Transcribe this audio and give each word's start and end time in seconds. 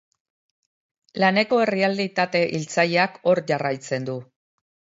Laneko 1.23 1.59
errealitate 1.67 2.43
hiltzaileak 2.55 3.23
hor 3.29 3.45
jarraitzen 3.53 4.13
du. 4.13 4.21